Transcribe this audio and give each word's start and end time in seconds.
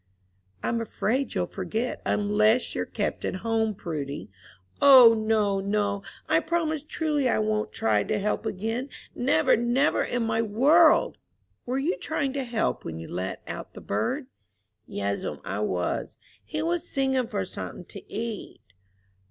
"I'm 0.63 0.81
afraid 0.81 1.35
you'll 1.35 1.45
forget, 1.45 2.01
unless 2.07 2.73
you're 2.73 2.87
kept 2.87 3.23
at 3.23 3.35
home, 3.45 3.75
Prudy." 3.75 4.31
"O, 4.81 5.13
no, 5.13 5.59
no; 5.59 6.01
I'll 6.27 6.41
promise 6.41 6.83
truly 6.83 7.29
I 7.29 7.37
won't 7.37 7.71
try 7.71 8.01
to 8.05 8.17
help 8.17 8.43
again, 8.43 8.89
never, 9.13 9.55
never 9.55 10.03
in 10.03 10.23
my 10.23 10.41
world." 10.41 11.19
"Were 11.67 11.77
you 11.77 11.99
trying 11.99 12.33
to 12.33 12.43
help 12.43 12.83
when 12.83 12.97
you 12.97 13.07
let 13.09 13.43
out 13.45 13.75
the 13.75 13.79
bird?" 13.81 14.25
"Yes'm, 14.87 15.39
I 15.45 15.59
was. 15.59 16.17
He 16.43 16.63
was 16.63 16.89
singin' 16.89 17.27
for 17.27 17.45
somethin' 17.45 17.85
to 17.89 18.11
eat." 18.11 18.59